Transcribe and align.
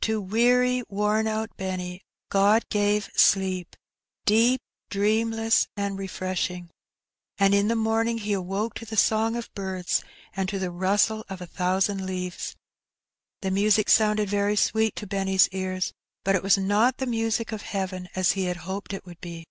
To 0.00 0.18
weary, 0.18 0.82
worn 0.88 1.26
out 1.26 1.54
Benny 1.58 2.00
God 2.30 2.66
gave 2.70 3.10
sleep, 3.14 3.76
deep, 4.24 4.62
dreamless, 4.88 5.68
and 5.76 5.98
refreshing, 5.98 6.70
and 7.36 7.54
in 7.54 7.68
the 7.68 7.76
morn 7.76 8.08
ing 8.08 8.16
he 8.16 8.32
awoke 8.32 8.72
to 8.76 8.86
the 8.86 8.96
song 8.96 9.36
of 9.36 9.52
birds 9.52 10.02
and 10.34 10.48
to 10.48 10.58
the 10.58 10.70
rustle 10.70 11.22
of 11.28 11.42
a 11.42 11.46
thousand 11.46 12.06
leaves. 12.06 12.56
The 13.42 13.50
music 13.50 13.90
sounded 13.90 14.30
very 14.30 14.56
sweet 14.56 14.96
to 14.96 15.06
Benny's 15.06 15.50
ears, 15.50 15.92
but 16.24 16.34
it 16.34 16.42
was 16.42 16.56
not 16.56 16.96
the 16.96 17.04
music 17.06 17.52
of 17.52 17.60
heaven, 17.60 18.08
as 18.16 18.32
he 18.32 18.44
had 18.44 18.56
hoped 18.64 18.94
it 18.94 19.04
would 19.04 19.20
be. 19.20 19.44